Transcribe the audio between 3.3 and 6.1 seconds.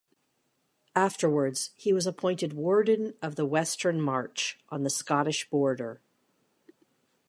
the Western March on the Scottish Border.